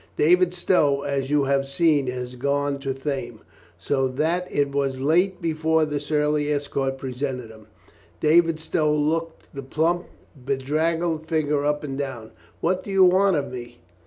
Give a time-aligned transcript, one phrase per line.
[0.17, 3.41] David Stow, as you have seen, had gone to Thame.
[3.77, 7.67] So that it was late before the surly escort presented him.
[8.19, 12.31] David Stow looked the plump, bedraggled figure up and down.
[12.61, 13.77] "What do you want of me?"